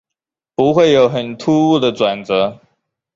[0.55, 2.59] 不会有很突兀的转折